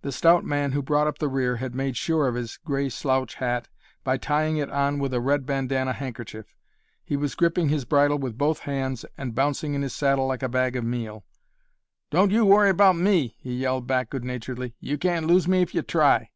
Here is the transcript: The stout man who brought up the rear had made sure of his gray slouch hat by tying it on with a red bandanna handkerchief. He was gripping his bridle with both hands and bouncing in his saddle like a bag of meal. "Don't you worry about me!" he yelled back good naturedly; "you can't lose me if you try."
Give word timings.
The 0.00 0.10
stout 0.10 0.42
man 0.42 0.72
who 0.72 0.80
brought 0.80 1.06
up 1.06 1.18
the 1.18 1.28
rear 1.28 1.56
had 1.56 1.74
made 1.74 1.98
sure 1.98 2.26
of 2.26 2.34
his 2.34 2.56
gray 2.56 2.88
slouch 2.88 3.34
hat 3.34 3.68
by 4.02 4.16
tying 4.16 4.56
it 4.56 4.70
on 4.70 4.98
with 4.98 5.12
a 5.12 5.20
red 5.20 5.44
bandanna 5.44 5.92
handkerchief. 5.92 6.54
He 7.04 7.14
was 7.18 7.34
gripping 7.34 7.68
his 7.68 7.84
bridle 7.84 8.16
with 8.16 8.38
both 8.38 8.60
hands 8.60 9.04
and 9.18 9.34
bouncing 9.34 9.74
in 9.74 9.82
his 9.82 9.94
saddle 9.94 10.26
like 10.28 10.42
a 10.42 10.48
bag 10.48 10.76
of 10.76 10.84
meal. 10.86 11.26
"Don't 12.10 12.30
you 12.32 12.46
worry 12.46 12.70
about 12.70 12.96
me!" 12.96 13.36
he 13.38 13.54
yelled 13.54 13.86
back 13.86 14.08
good 14.08 14.24
naturedly; 14.24 14.76
"you 14.80 14.96
can't 14.96 15.26
lose 15.26 15.46
me 15.46 15.60
if 15.60 15.74
you 15.74 15.82
try." 15.82 16.30